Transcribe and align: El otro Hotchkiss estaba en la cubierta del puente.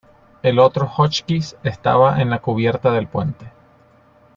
El 0.41 0.57
otro 0.57 0.87
Hotchkiss 0.87 1.57
estaba 1.61 2.21
en 2.23 2.31
la 2.31 2.39
cubierta 2.41 2.89
del 2.91 3.05
puente. 3.07 3.45